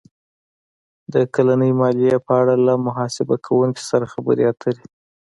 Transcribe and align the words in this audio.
-د 1.11 1.13
کلنۍ 1.33 1.71
مالیې 1.79 2.15
په 2.25 2.31
اړه 2.41 2.53
له 2.65 2.73
محاسبه 2.85 3.35
کوونکي 3.45 3.83
سره 3.91 4.05
خبرې 4.13 4.43
اتر 4.51 4.73
ې 4.83 4.85